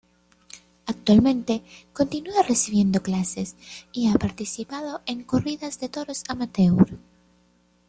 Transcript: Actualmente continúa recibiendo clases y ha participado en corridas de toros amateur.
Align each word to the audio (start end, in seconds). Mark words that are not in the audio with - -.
Actualmente 0.87 1.61
continúa 1.93 2.41
recibiendo 2.41 3.03
clases 3.03 3.55
y 3.93 4.07
ha 4.09 4.15
participado 4.15 5.01
en 5.05 5.23
corridas 5.23 5.79
de 5.79 5.89
toros 5.89 6.23
amateur. 6.27 6.97